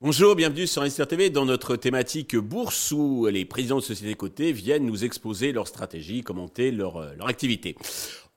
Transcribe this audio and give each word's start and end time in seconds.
Bonjour, 0.00 0.36
bienvenue 0.36 0.66
sur 0.66 0.82
Investir 0.82 1.08
TV 1.08 1.30
dans 1.30 1.44
notre 1.44 1.76
thématique 1.76 2.36
bourse 2.36 2.92
où 2.92 3.26
les 3.26 3.44
présidents 3.44 3.76
de 3.76 3.82
sociétés 3.82 4.14
cotées 4.14 4.52
viennent 4.52 4.86
nous 4.86 5.04
exposer 5.04 5.52
leur 5.52 5.66
stratégie, 5.66 6.22
commenter 6.22 6.70
leur, 6.70 6.98
euh, 6.98 7.14
leur 7.16 7.28
activité. 7.28 7.76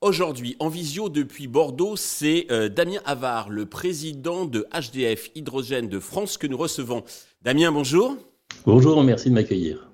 Aujourd'hui, 0.01 0.55
en 0.59 0.69
visio 0.69 1.09
depuis 1.09 1.47
Bordeaux, 1.47 1.95
c'est 1.95 2.47
euh, 2.51 2.69
Damien 2.69 3.01
Havard, 3.05 3.49
le 3.49 3.65
président 3.65 4.45
de 4.45 4.67
HDF 4.73 5.31
Hydrogène 5.35 5.89
de 5.89 5.99
France 5.99 6.37
que 6.37 6.47
nous 6.47 6.57
recevons. 6.57 7.03
Damien, 7.41 7.71
bonjour. 7.71 8.15
Bonjour, 8.65 9.03
merci 9.03 9.29
de 9.29 9.35
m'accueillir. 9.35 9.88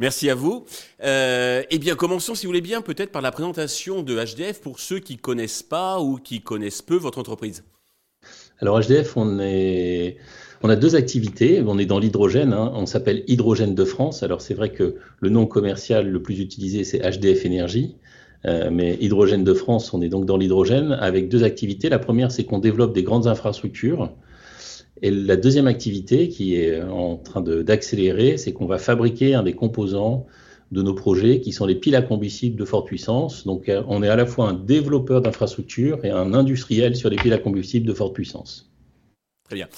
Merci 0.00 0.30
à 0.30 0.34
vous. 0.34 0.64
Euh, 1.02 1.62
eh 1.70 1.78
bien, 1.78 1.94
commençons, 1.94 2.34
si 2.34 2.46
vous 2.46 2.50
voulez 2.50 2.60
bien, 2.60 2.82
peut-être 2.82 3.10
par 3.10 3.22
la 3.22 3.32
présentation 3.32 4.02
de 4.02 4.14
HDF 4.14 4.60
pour 4.60 4.80
ceux 4.80 4.98
qui 4.98 5.16
connaissent 5.16 5.62
pas 5.62 6.00
ou 6.00 6.16
qui 6.16 6.40
connaissent 6.40 6.82
peu 6.82 6.96
votre 6.96 7.18
entreprise. 7.18 7.64
Alors 8.60 8.80
HDF, 8.80 9.16
on 9.16 9.38
est 9.40 10.16
a 10.64 10.76
deux 10.76 10.96
activités. 10.96 11.62
On 11.66 11.78
est 11.78 11.86
dans 11.86 11.98
l'hydrogène. 11.98 12.52
Hein. 12.52 12.72
On 12.74 12.86
s'appelle 12.86 13.24
Hydrogène 13.26 13.74
de 13.74 13.84
France. 13.84 14.22
Alors 14.22 14.40
c'est 14.40 14.54
vrai 14.54 14.72
que 14.72 14.96
le 15.20 15.30
nom 15.30 15.46
commercial 15.46 16.08
le 16.08 16.22
plus 16.22 16.40
utilisé 16.40 16.84
c'est 16.84 16.98
HDF 16.98 17.44
Énergie. 17.44 17.96
Euh, 18.44 18.70
mais 18.72 18.96
Hydrogène 19.00 19.42
de 19.42 19.54
France, 19.54 19.92
on 19.92 20.00
est 20.00 20.08
donc 20.08 20.24
dans 20.24 20.36
l'hydrogène 20.36 20.92
avec 20.92 21.28
deux 21.28 21.42
activités. 21.42 21.88
La 21.88 21.98
première, 21.98 22.30
c'est 22.30 22.44
qu'on 22.44 22.58
développe 22.58 22.92
des 22.94 23.02
grandes 23.02 23.26
infrastructures. 23.26 24.12
Et 25.02 25.10
la 25.10 25.36
deuxième 25.36 25.66
activité 25.66 26.28
qui 26.28 26.56
est 26.56 26.82
en 26.82 27.16
train 27.16 27.40
d'accélérer, 27.40 28.36
c'est 28.36 28.52
qu'on 28.52 28.66
va 28.66 28.78
fabriquer 28.78 29.34
un 29.34 29.42
des 29.42 29.54
composants 29.54 30.26
de 30.72 30.82
nos 30.82 30.94
projets 30.94 31.40
qui 31.40 31.52
sont 31.52 31.66
les 31.66 31.74
piles 31.74 31.96
à 31.96 32.02
combustible 32.02 32.56
de 32.56 32.64
forte 32.64 32.86
puissance. 32.86 33.46
Donc 33.46 33.68
euh, 33.68 33.82
on 33.88 34.02
est 34.02 34.08
à 34.08 34.16
la 34.16 34.26
fois 34.26 34.48
un 34.50 34.54
développeur 34.54 35.22
d'infrastructures 35.22 36.04
et 36.04 36.10
un 36.10 36.34
industriel 36.34 36.94
sur 36.96 37.10
les 37.10 37.16
piles 37.16 37.32
à 37.32 37.38
combustible 37.38 37.86
de 37.86 37.94
forte 37.94 38.14
puissance. 38.14 38.67
Très 39.48 39.56
bien. 39.56 39.68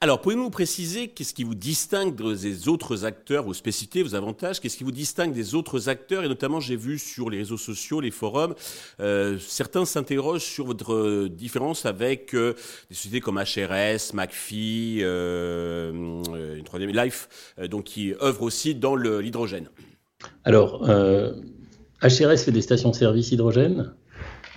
Alors, 0.00 0.20
pouvez-vous 0.20 0.50
préciser 0.50 1.06
qu'est-ce 1.06 1.34
qui 1.34 1.44
vous 1.44 1.54
distingue 1.54 2.16
des 2.16 2.66
autres 2.66 3.04
acteurs, 3.04 3.44
vos 3.44 3.54
spécificités, 3.54 4.02
vos 4.02 4.16
avantages? 4.16 4.58
Qu'est-ce 4.58 4.76
qui 4.76 4.82
vous 4.82 4.90
distingue 4.90 5.32
des 5.32 5.54
autres 5.54 5.88
acteurs? 5.88 6.24
Et 6.24 6.28
notamment, 6.28 6.58
j'ai 6.58 6.74
vu 6.74 6.98
sur 6.98 7.30
les 7.30 7.38
réseaux 7.38 7.56
sociaux, 7.56 8.00
les 8.00 8.10
forums, 8.10 8.56
euh, 8.98 9.38
certains 9.38 9.84
s'interrogent 9.84 10.42
sur 10.42 10.66
votre 10.66 10.94
euh, 10.94 11.28
différence 11.28 11.86
avec 11.86 12.34
euh, 12.34 12.54
des 12.88 12.96
sociétés 12.96 13.20
comme 13.20 13.38
HRS, 13.38 14.14
McPhee, 14.14 15.02
une 15.02 16.64
troisième 16.64 16.90
Life, 16.90 17.54
donc 17.70 17.84
qui 17.84 18.12
œuvrent 18.20 18.42
aussi 18.42 18.74
dans 18.74 18.96
l'hydrogène. 18.96 19.68
Alors, 20.42 20.82
HRS 22.02 22.38
fait 22.38 22.50
des 22.50 22.62
stations-service 22.62 23.30
hydrogène. 23.30 23.94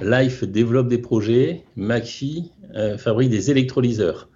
Life 0.01 0.43
développe 0.43 0.87
des 0.87 0.97
projets. 0.97 1.63
McPhee 1.75 2.51
fabrique 2.97 3.29
des 3.29 3.51
électrolyseurs. 3.51 4.29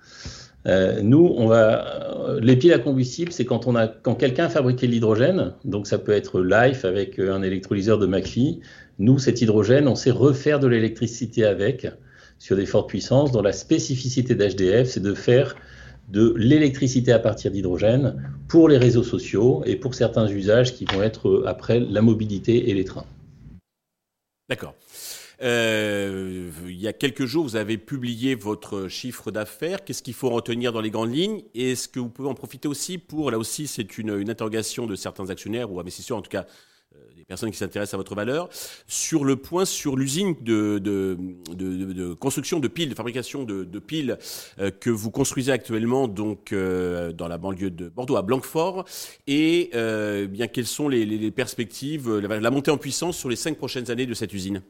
Euh, 0.68 1.02
nous, 1.02 1.34
on 1.38 1.48
va, 1.48 2.28
euh, 2.28 2.40
les 2.42 2.58
piles 2.58 2.73
à 2.73 2.80
combustible, 2.80 3.32
c'est 3.32 3.46
quand 3.46 3.68
on 3.68 3.76
a, 3.76 3.88
quand 3.88 4.16
quelqu'un 4.16 4.46
a 4.46 4.50
fabriqué 4.50 4.86
l'hydrogène, 4.88 5.54
donc 5.64 5.88
ça 5.88 5.98
peut 5.98 6.12
être 6.12 6.42
Life 6.42 6.84
avec 6.84 7.20
euh, 7.20 7.34
un 7.34 7.42
électrolyseur 7.42 7.98
de 7.98 8.06
McPhee. 8.06 8.59
Nous, 9.00 9.18
cet 9.18 9.42
hydrogène, 9.42 9.88
on 9.88 9.96
sait 9.96 10.12
refaire 10.12 10.59
de 10.59 10.68
l'électricité 10.68 11.46
avec 11.46 11.88
sur 12.38 12.56
des 12.56 12.66
fortes 12.66 12.90
puissances, 12.90 13.32
dont 13.32 13.42
la 13.42 13.54
spécificité 13.54 14.36
d'HDF, 14.36 14.90
c'est 14.90 15.00
de 15.00 15.14
faire 15.14 15.56
de 16.09 16.34
l'électricité 16.38 17.12
à 17.12 17.20
partir 17.20 17.52
d'hydrogène 17.52 18.31
pour 18.48 18.70
les 18.70 18.78
réseaux 18.78 19.04
sociaux 19.04 19.64
et 19.66 19.76
pour 19.76 19.96
certains 19.96 20.28
usages 20.28 20.74
qui 20.74 20.86
vont 20.86 21.02
être 21.02 21.44
après 21.46 21.80
la 21.80 22.02
mobilité 22.02 22.70
et 22.70 22.74
les 22.74 22.86
trains. 22.86 23.06
D'accord. 24.50 24.76
Euh, 25.42 26.50
il 26.66 26.80
y 26.80 26.88
a 26.88 26.94
quelques 26.94 27.26
jours, 27.26 27.44
vous 27.44 27.56
avez 27.56 27.78
publié 27.78 28.36
votre 28.36 28.88
chiffre 28.88 29.32
d'affaires. 29.32 29.84
Qu'est-ce 29.84 30.02
qu'il 30.02 30.14
faut 30.14 30.30
retenir 30.30 30.74
dans 30.74 30.81
les 30.81 30.92
grandes 30.92 31.14
lignes? 31.14 31.44
Et 31.53 31.72
est-ce 31.72 31.88
que 31.88 32.00
vous 32.00 32.09
pouvez 32.09 32.30
en 32.30 32.34
profiter 32.34 32.68
aussi 32.68 32.98
pour, 32.98 33.31
là 33.31 33.38
aussi, 33.38 33.68
c'est 33.68 33.97
une, 33.97 34.30
interrogation 34.30 34.88
de 34.88 34.96
certains 34.96 35.30
actionnaires 35.30 35.72
ou 35.72 35.80
investisseurs, 35.80 36.18
en 36.18 36.22
tout 36.22 36.30
cas 36.30 36.46
euh, 36.96 36.97
des 37.16 37.24
personnes 37.24 37.52
qui 37.52 37.58
s'intéressent 37.58 37.94
à 37.94 37.97
votre 37.97 38.16
valeur, 38.16 38.50
sur 38.88 39.26
le 39.26 39.36
point 39.36 39.66
sur 39.66 39.96
l'usine 39.96 40.36
de, 40.42 41.18
construction 42.20 42.59
de 42.59 42.68
piles, 42.68 42.90
de 42.90 42.96
fabrication 42.96 43.44
de, 43.44 43.80
piles 43.80 44.18
euh, 44.59 44.72
que 44.72 44.90
vous 44.90 45.12
construisez 45.12 45.52
actuellement 45.52 46.08
donc 46.08 46.52
dans 46.52 47.28
la 47.28 47.38
banlieue 47.38 47.70
de 47.70 47.90
Bordeaux 47.90 48.18
à 48.18 48.24
Blanquefort, 48.24 48.86
et 49.28 49.70
bien 50.30 50.47
quelles 50.47 50.66
sont 50.66 50.90
les, 50.90 51.31
perspectives, 51.31 52.18
la 52.18 52.52
montée 52.52 52.72
en 52.72 52.78
puissance 52.78 53.18
sur 53.18 53.30
les 53.30 53.36
cinq 53.36 53.58
prochaines 53.58 53.92
années 53.92 54.08
de 54.08 54.16
cette 54.16 54.34
usine? 54.34 54.64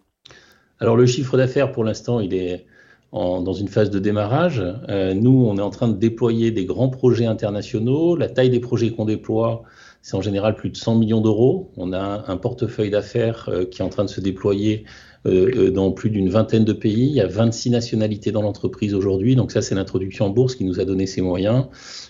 Alors 0.79 0.95
le 0.95 1.05
chiffre 1.05 1.37
d'affaires 1.37 1.71
pour 1.71 1.83
l'instant, 1.83 2.19
il 2.19 2.33
est 2.33 2.65
dans 3.13 3.53
une 3.53 3.67
phase 3.67 3.89
de 3.89 3.99
démarrage. 3.99 4.63
Euh, 4.89 5.13
nous, 5.13 5.45
on 5.47 5.57
est 5.57 5.61
en 5.61 5.69
train 5.69 5.87
de 5.87 5.95
déployer 5.95 6.51
des 6.51 6.65
grands 6.65 6.89
projets 6.89 7.25
internationaux. 7.25 8.15
La 8.15 8.29
taille 8.29 8.49
des 8.49 8.59
projets 8.59 8.91
qu'on 8.91 9.05
déploie, 9.05 9.63
c'est 10.01 10.15
en 10.15 10.21
général 10.21 10.55
plus 10.55 10.69
de 10.69 10.77
100 10.77 10.95
millions 10.95 11.21
d'euros. 11.21 11.71
On 11.77 11.93
a 11.93 12.25
un 12.27 12.37
portefeuille 12.37 12.91
d'affaires 12.91 13.49
euh, 13.49 13.65
qui 13.65 13.81
est 13.81 13.85
en 13.85 13.89
train 13.89 14.03
de 14.03 14.09
se 14.09 14.21
déployer 14.21 14.85
euh, 15.25 15.71
dans 15.71 15.91
plus 15.91 16.09
d'une 16.09 16.29
vingtaine 16.29 16.63
de 16.63 16.73
pays. 16.73 17.07
Il 17.07 17.13
y 17.13 17.21
a 17.21 17.27
26 17.27 17.71
nationalités 17.71 18.31
dans 18.31 18.41
l'entreprise 18.41 18.93
aujourd'hui. 18.93 19.35
Donc 19.35 19.51
ça, 19.51 19.61
c'est 19.61 19.75
l'introduction 19.75 20.25
en 20.25 20.29
bourse 20.29 20.55
qui 20.55 20.63
nous 20.63 20.79
a 20.79 20.85
donné 20.85 21.07
ces 21.07 21.21
moyens. 21.21 21.65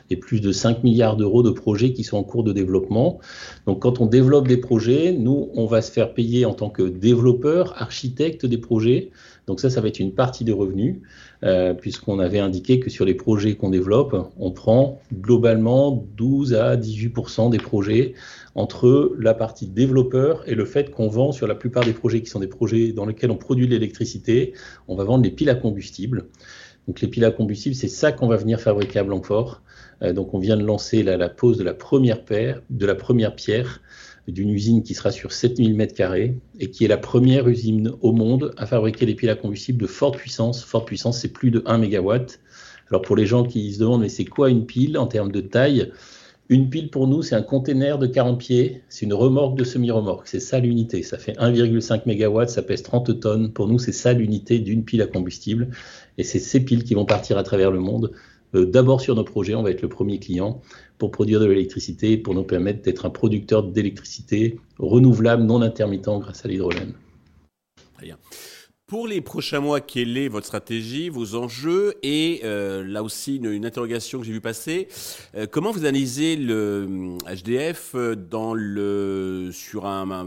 Et 0.09 0.17
plus 0.17 0.41
de 0.41 0.51
5 0.51 0.83
milliards 0.83 1.15
d'euros 1.15 1.43
de 1.43 1.51
projets 1.51 1.93
qui 1.93 2.03
sont 2.03 2.17
en 2.17 2.23
cours 2.23 2.43
de 2.43 2.53
développement. 2.53 3.19
Donc 3.65 3.81
quand 3.81 3.99
on 4.01 4.05
développe 4.05 4.47
des 4.47 4.57
projets, 4.57 5.13
nous, 5.13 5.49
on 5.55 5.65
va 5.65 5.81
se 5.81 5.91
faire 5.91 6.13
payer 6.13 6.45
en 6.45 6.53
tant 6.53 6.69
que 6.69 6.83
développeur, 6.83 7.73
architecte 7.81 8.45
des 8.45 8.57
projets. 8.57 9.11
Donc 9.47 9.61
ça, 9.61 9.69
ça 9.69 9.79
va 9.79 9.87
être 9.87 9.99
une 9.99 10.13
partie 10.13 10.43
des 10.43 10.51
revenus, 10.51 10.97
euh, 11.43 11.73
puisqu'on 11.73 12.19
avait 12.19 12.39
indiqué 12.39 12.81
que 12.81 12.89
sur 12.89 13.05
les 13.05 13.13
projets 13.13 13.55
qu'on 13.55 13.69
développe, 13.69 14.15
on 14.37 14.51
prend 14.51 14.99
globalement 15.13 16.05
12 16.17 16.53
à 16.53 16.75
18% 16.75 17.49
des 17.49 17.57
projets 17.57 18.13
entre 18.57 19.13
la 19.19 19.35
partie 19.35 19.67
développeur 19.67 20.43
et 20.49 20.55
le 20.55 20.65
fait 20.65 20.89
qu'on 20.89 21.07
vend 21.07 21.31
sur 21.31 21.45
la 21.45 21.53
plupart 21.53 21.85
des 21.85 21.93
projets 21.93 22.21
qui 22.21 22.29
sont 22.29 22.39
des 22.39 22.47
projets 22.47 22.91
dans 22.91 23.05
lesquels 23.05 23.29
on 23.29 23.37
produit 23.37 23.67
de 23.67 23.71
l'électricité, 23.71 24.53
on 24.87 24.95
va 24.95 25.03
vendre 25.03 25.23
les 25.23 25.29
piles 25.29 25.51
à 25.51 25.55
combustible. 25.55 26.25
Donc 26.87 26.99
les 26.99 27.07
piles 27.07 27.23
à 27.23 27.31
combustible, 27.31 27.75
c'est 27.75 27.87
ça 27.87 28.11
qu'on 28.11 28.27
va 28.27 28.35
venir 28.35 28.59
fabriquer 28.59 28.97
à 28.97 29.03
Blanquefort. 29.03 29.61
Euh, 30.01 30.11
donc 30.11 30.33
on 30.33 30.39
vient 30.39 30.57
de 30.57 30.63
lancer 30.63 31.03
la, 31.03 31.17
la 31.17 31.29
pose 31.29 31.57
de 31.59 31.63
la 31.63 31.75
première 31.75 32.25
paire, 32.25 32.61
de 32.71 32.85
la 32.87 32.95
première 32.95 33.35
pierre 33.35 33.79
d'une 34.27 34.49
usine 34.49 34.83
qui 34.83 34.93
sera 34.93 35.11
sur 35.11 35.31
7000 35.31 35.77
m2 35.77 36.33
et 36.59 36.71
qui 36.71 36.83
est 36.83 36.87
la 36.87 36.97
première 36.97 37.47
usine 37.47 37.93
au 38.01 38.11
monde 38.11 38.53
à 38.57 38.65
fabriquer 38.65 39.05
des 39.05 39.15
piles 39.15 39.29
à 39.29 39.35
combustible 39.35 39.79
de 39.79 39.87
forte 39.87 40.17
puissance. 40.17 40.63
Forte 40.63 40.87
puissance, 40.87 41.21
c'est 41.21 41.31
plus 41.31 41.51
de 41.51 41.61
1 41.65 41.77
MW. 41.77 42.25
Alors 42.89 43.01
pour 43.03 43.15
les 43.15 43.27
gens 43.27 43.43
qui 43.43 43.71
se 43.71 43.79
demandent, 43.79 44.01
mais 44.01 44.09
c'est 44.09 44.25
quoi 44.25 44.49
une 44.49 44.65
pile 44.65 44.97
en 44.97 45.05
termes 45.05 45.31
de 45.31 45.41
taille? 45.41 45.91
Une 46.49 46.69
pile 46.69 46.89
pour 46.89 47.07
nous, 47.07 47.23
c'est 47.23 47.35
un 47.35 47.41
container 47.41 47.99
de 47.99 48.07
40 48.07 48.39
pieds, 48.39 48.81
c'est 48.87 49.05
une 49.05 49.13
remorque 49.13 49.57
de 49.57 49.65
semi-remorque, 49.65 50.27
c'est 50.27 50.39
ça 50.39 50.59
l'unité. 50.59 51.03
Ça 51.03 51.17
fait 51.17 51.33
1,5 51.33 52.03
MW, 52.05 52.47
ça 52.47 52.61
pèse 52.61 52.83
30 52.83 53.19
tonnes. 53.19 53.51
Pour 53.51 53.67
nous, 53.67 53.79
c'est 53.79 53.91
ça 53.91 54.13
l'unité 54.13 54.59
d'une 54.59 54.85
pile 54.85 55.01
à 55.01 55.07
combustible. 55.07 55.69
Et 56.17 56.23
c'est 56.23 56.39
ces 56.39 56.63
piles 56.63 56.85
qui 56.85 56.93
vont 56.93 57.05
partir 57.05 57.37
à 57.37 57.43
travers 57.43 57.69
le 57.69 57.79
monde. 57.79 58.13
Euh, 58.55 58.65
d'abord 58.65 59.01
sur 59.01 59.13
nos 59.13 59.25
projets, 59.25 59.55
on 59.55 59.63
va 59.63 59.71
être 59.71 59.81
le 59.81 59.89
premier 59.89 60.19
client 60.19 60.61
pour 60.97 61.11
produire 61.11 61.41
de 61.41 61.45
l'électricité, 61.45 62.17
pour 62.17 62.33
nous 62.33 62.43
permettre 62.43 62.81
d'être 62.81 63.05
un 63.05 63.09
producteur 63.09 63.63
d'électricité 63.63 64.57
renouvelable, 64.79 65.43
non 65.43 65.61
intermittent 65.61 66.19
grâce 66.19 66.45
à 66.45 66.47
l'hydrogène. 66.47 66.93
Très 67.97 68.05
bien. 68.05 68.17
Pour 68.87 69.05
les 69.05 69.19
prochains 69.19 69.59
mois, 69.59 69.81
quelle 69.81 70.17
est 70.17 70.29
votre 70.29 70.47
stratégie, 70.47 71.09
vos 71.09 71.35
enjeux 71.35 71.95
et 72.03 72.39
euh, 72.45 72.85
là 72.87 73.03
aussi 73.03 73.35
une, 73.35 73.65
interrogation 73.65 74.19
que 74.19 74.25
j'ai 74.25 74.31
vu 74.31 74.39
passer. 74.39 74.87
Euh, 75.35 75.45
comment 75.45 75.71
vous 75.71 75.85
analysez 75.85 76.37
le 76.37 77.17
HDF 77.29 77.97
dans 78.29 78.53
le 78.53 79.49
sur 79.51 79.85
un, 79.87 80.25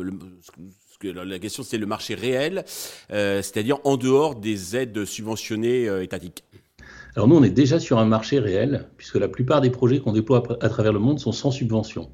la 1.02 1.38
question 1.38 1.62
c'est 1.62 1.78
le 1.78 1.86
marché 1.86 2.14
réel, 2.14 2.64
c'est-à-dire 3.08 3.78
en 3.84 3.96
dehors 3.96 4.36
des 4.36 4.76
aides 4.76 5.06
subventionnées 5.06 5.86
étatiques? 6.02 6.44
Alors 7.16 7.28
nous, 7.28 7.36
on 7.36 7.42
est 7.42 7.48
déjà 7.48 7.80
sur 7.80 7.98
un 7.98 8.04
marché 8.04 8.38
réel, 8.40 8.88
puisque 8.98 9.16
la 9.16 9.28
plupart 9.28 9.62
des 9.62 9.70
projets 9.70 10.00
qu'on 10.00 10.12
déploie 10.12 10.42
à 10.60 10.68
travers 10.68 10.92
le 10.92 10.98
monde 10.98 11.18
sont 11.18 11.32
sans 11.32 11.50
subvention. 11.50 12.10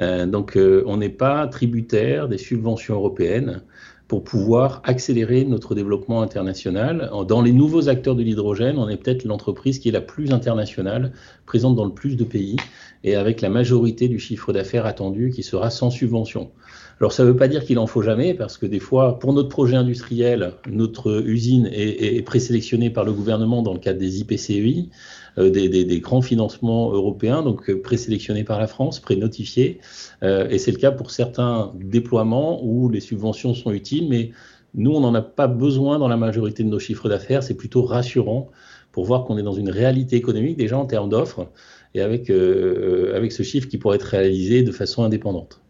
Euh, 0.00 0.26
donc 0.26 0.56
euh, 0.56 0.82
on 0.86 0.96
n'est 0.96 1.10
pas 1.10 1.46
tributaire 1.46 2.28
des 2.28 2.38
subventions 2.38 2.94
européennes 2.94 3.62
pour 4.10 4.24
pouvoir 4.24 4.82
accélérer 4.82 5.44
notre 5.44 5.76
développement 5.76 6.20
international. 6.20 7.12
Dans 7.28 7.42
les 7.42 7.52
nouveaux 7.52 7.88
acteurs 7.88 8.16
de 8.16 8.24
l'hydrogène, 8.24 8.76
on 8.76 8.88
est 8.88 8.96
peut-être 8.96 9.22
l'entreprise 9.22 9.78
qui 9.78 9.88
est 9.88 9.92
la 9.92 10.00
plus 10.00 10.32
internationale, 10.32 11.12
présente 11.46 11.76
dans 11.76 11.84
le 11.84 11.94
plus 11.94 12.16
de 12.16 12.24
pays. 12.24 12.56
et 13.04 13.14
avec 13.14 13.40
la 13.40 13.48
majorité 13.48 14.08
du 14.08 14.18
chiffre 14.18 14.52
d'affaires 14.52 14.84
attendu 14.84 15.30
qui 15.30 15.44
sera 15.44 15.70
sans 15.70 15.90
subvention. 15.90 16.50
Alors 16.98 17.12
ça 17.12 17.22
ne 17.22 17.28
veut 17.28 17.36
pas 17.36 17.48
dire 17.48 17.64
qu'il 17.64 17.78
en 17.78 17.86
faut 17.86 18.02
jamais, 18.02 18.34
parce 18.34 18.58
que 18.58 18.66
des 18.66 18.80
fois, 18.80 19.18
pour 19.18 19.32
notre 19.32 19.48
projet 19.48 19.76
industriel, 19.76 20.54
notre 20.68 21.22
usine 21.24 21.70
est, 21.72 22.22
présélectionnée 22.26 22.90
par 22.90 23.04
le 23.04 23.12
gouvernement 23.12 23.62
dans 23.62 23.72
le 23.72 23.78
cadre 23.78 24.00
des 24.00 24.20
IPCEI, 24.20 24.90
euh, 25.38 25.50
des, 25.50 26.00
grands 26.00 26.22
financements 26.22 26.92
européens, 26.92 27.42
donc 27.42 27.68
euh, 27.70 27.80
présélectionnés 27.80 28.44
par 28.44 28.58
la 28.58 28.66
France, 28.66 29.00
pré-notifiés. 29.00 29.80
Euh, 30.22 30.48
et 30.48 30.58
c'est 30.58 30.72
le 30.72 30.78
cas 30.78 30.90
pour 30.90 31.10
certains 31.10 31.72
déploiements 31.76 32.64
où 32.64 32.88
les 32.88 33.00
subventions 33.00 33.54
sont 33.54 33.72
utiles, 33.72 34.08
mais 34.08 34.30
nous, 34.74 34.92
on 34.92 35.00
n'en 35.00 35.14
a 35.14 35.22
pas 35.22 35.48
besoin 35.48 35.98
dans 35.98 36.08
la 36.08 36.16
majorité 36.16 36.62
de 36.62 36.68
nos 36.68 36.78
chiffres 36.78 37.08
d'affaires. 37.08 37.42
C'est 37.42 37.56
plutôt 37.56 37.82
rassurant 37.82 38.50
pour 38.92 39.04
voir 39.04 39.24
qu'on 39.24 39.38
est 39.38 39.42
dans 39.42 39.52
une 39.52 39.70
réalité 39.70 40.16
économique 40.16 40.56
déjà 40.56 40.78
en 40.78 40.86
termes 40.86 41.08
d'offres 41.08 41.48
et 41.94 42.00
avec, 42.00 42.30
avec 42.30 43.32
ce 43.32 43.42
chiffre 43.42 43.68
qui 43.68 43.78
pourrait 43.78 43.96
être 43.96 44.04
réalisé 44.04 44.62
de 44.62 44.70
façon 44.70 45.02
indépendante. 45.02 45.60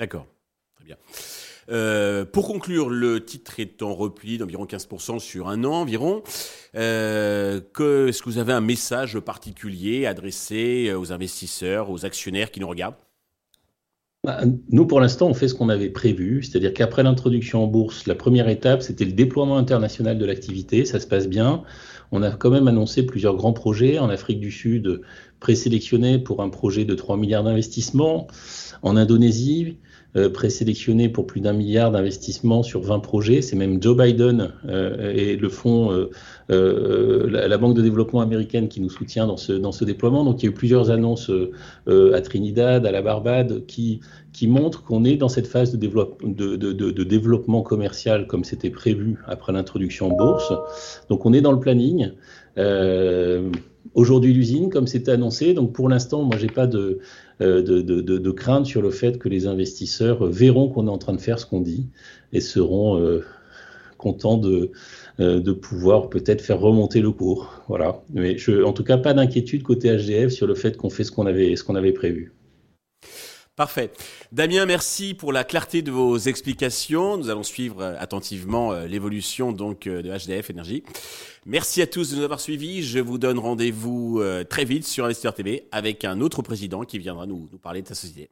D'accord. 0.00 0.26
Euh, 1.70 2.24
pour 2.24 2.46
conclure, 2.46 2.90
le 2.90 3.24
titre 3.24 3.60
est 3.60 3.82
en 3.82 3.94
repli 3.94 4.38
d'environ 4.38 4.64
15% 4.64 5.18
sur 5.18 5.48
un 5.48 5.64
an 5.64 5.74
environ. 5.74 6.22
Euh, 6.74 7.60
Est-ce 7.60 8.22
que 8.22 8.28
vous 8.28 8.38
avez 8.38 8.52
un 8.52 8.60
message 8.60 9.18
particulier 9.20 10.06
adressé 10.06 10.92
aux 10.94 11.12
investisseurs, 11.12 11.90
aux 11.90 12.04
actionnaires 12.04 12.50
qui 12.50 12.60
nous 12.60 12.68
regardent? 12.68 12.96
Nous, 14.70 14.86
pour 14.86 15.00
l'instant, 15.00 15.28
on 15.28 15.34
fait 15.34 15.48
ce 15.48 15.54
qu'on 15.54 15.68
avait 15.68 15.90
prévu, 15.90 16.42
c'est-à-dire 16.42 16.72
qu'après 16.72 17.02
l'introduction 17.02 17.64
en 17.64 17.66
bourse, 17.66 18.06
la 18.06 18.14
première 18.14 18.48
étape, 18.48 18.82
c'était 18.82 19.04
le 19.04 19.12
déploiement 19.12 19.56
international 19.56 20.18
de 20.18 20.24
l'activité, 20.24 20.84
ça 20.84 20.98
se 21.00 21.06
passe 21.06 21.28
bien. 21.28 21.62
On 22.10 22.22
a 22.22 22.30
quand 22.30 22.50
même 22.50 22.68
annoncé 22.68 23.04
plusieurs 23.04 23.36
grands 23.36 23.52
projets 23.52 23.98
en 23.98 24.08
Afrique 24.08 24.40
du 24.40 24.50
Sud, 24.50 25.02
présélectionnés 25.40 26.18
pour 26.18 26.42
un 26.42 26.48
projet 26.48 26.84
de 26.84 26.94
3 26.94 27.16
milliards 27.16 27.44
d'investissements, 27.44 28.28
en 28.82 28.96
Indonésie, 28.96 29.76
euh, 30.16 30.30
présélectionné 30.30 31.08
pour 31.08 31.26
plus 31.26 31.40
d'un 31.40 31.52
milliard 31.52 31.90
d'investissements 31.90 32.62
sur 32.62 32.82
20 32.82 33.00
projets. 33.00 33.42
C'est 33.42 33.56
même 33.56 33.82
Joe 33.82 33.96
Biden 33.96 34.52
euh, 34.68 35.12
et 35.12 35.34
le 35.34 35.48
fonds, 35.48 35.90
euh, 36.50 37.28
la, 37.28 37.58
Banque 37.58 37.74
de 37.74 37.82
développement 37.82 38.20
américaine 38.20 38.68
qui 38.68 38.80
nous 38.80 38.90
soutient 38.90 39.26
dans 39.26 39.36
ce, 39.36 39.52
dans 39.52 39.72
ce 39.72 39.84
déploiement. 39.84 40.22
Donc 40.22 40.40
il 40.40 40.46
y 40.46 40.48
a 40.48 40.52
eu 40.52 40.54
plusieurs 40.54 40.92
annonces 40.92 41.32
à 41.88 42.20
Trinidad, 42.20 42.86
à 42.86 42.92
la 42.92 43.02
Barbade, 43.02 43.66
qui, 43.66 44.00
qui 44.32 44.48
montrent 44.48 44.82
qu'on 44.82 45.04
est 45.04 45.16
dans 45.16 45.28
cette 45.28 45.46
phase 45.46 45.72
de, 45.72 45.76
développe, 45.76 46.22
de, 46.24 46.56
de, 46.56 46.72
de, 46.72 46.90
de 46.90 47.04
développement 47.04 47.62
commercial 47.62 48.26
comme 48.26 48.44
c'était 48.44 48.70
prévu 48.70 49.16
après 49.26 49.52
l'introduction 49.52 50.12
en 50.12 50.16
bourse. 50.16 50.52
Donc 51.08 51.24
on 51.24 51.32
est 51.32 51.40
dans 51.40 51.52
le 51.52 51.60
planning. 51.60 52.10
Euh, 52.58 53.50
aujourd'hui 53.94 54.32
l'usine, 54.32 54.70
comme 54.70 54.86
c'était 54.86 55.12
annoncé. 55.12 55.54
Donc 55.54 55.72
pour 55.72 55.88
l'instant, 55.88 56.22
moi, 56.22 56.36
j'ai 56.38 56.48
pas 56.48 56.66
de, 56.66 56.98
euh, 57.40 57.62
de, 57.62 58.30
crainte 58.30 58.66
sur 58.66 58.82
le 58.82 58.90
fait 58.90 59.18
que 59.18 59.28
les 59.28 59.46
investisseurs 59.46 60.26
verront 60.26 60.68
qu'on 60.68 60.86
est 60.86 60.90
en 60.90 60.98
train 60.98 61.14
de 61.14 61.20
faire 61.20 61.38
ce 61.38 61.46
qu'on 61.46 61.60
dit 61.60 61.88
et 62.32 62.40
seront 62.40 62.98
euh, 62.98 63.24
contents 63.98 64.36
de, 64.36 64.72
pouvoir 65.52 66.10
peut-être 66.10 66.42
faire 66.42 66.60
remonter 66.60 67.00
le 67.00 67.12
cours. 67.12 67.62
Voilà. 67.68 68.02
Mais 68.12 68.36
je, 68.36 68.62
en 68.62 68.72
tout 68.72 68.84
cas, 68.84 68.98
pas 68.98 69.14
d'inquiétude 69.14 69.62
côté 69.62 69.96
HDF 69.96 70.30
sur 70.30 70.46
le 70.46 70.54
fait 70.54 70.76
qu'on 70.76 70.90
fait 70.90 71.04
ce 71.04 71.12
qu'on 71.12 71.26
avait 71.26 71.92
prévu. 71.92 72.32
Parfait. 73.56 73.92
Damien, 74.32 74.66
merci 74.66 75.14
pour 75.14 75.32
la 75.32 75.44
clarté 75.44 75.80
de 75.80 75.92
vos 75.92 76.18
explications. 76.18 77.16
Nous 77.16 77.30
allons 77.30 77.44
suivre 77.44 77.82
euh, 77.82 77.94
attentivement 78.00 78.72
euh, 78.72 78.86
l'évolution 78.86 79.52
donc 79.52 79.86
euh, 79.86 80.02
de 80.02 80.10
HDF 80.10 80.50
Énergie. 80.50 80.82
Merci 81.46 81.80
à 81.80 81.86
tous 81.86 82.10
de 82.10 82.16
nous 82.16 82.24
avoir 82.24 82.40
suivis. 82.40 82.82
Je 82.82 82.98
vous 82.98 83.16
donne 83.16 83.38
rendez-vous 83.38 84.22
très 84.48 84.64
vite 84.64 84.86
sur 84.86 85.04
Investeur 85.04 85.34
TV 85.34 85.68
avec 85.72 86.04
un 86.04 86.20
autre 86.20 86.40
président 86.40 86.84
qui 86.84 86.98
viendra 86.98 87.26
nous, 87.26 87.48
nous 87.52 87.58
parler 87.58 87.82
de 87.82 87.88
sa 87.88 87.94
société. 87.94 88.30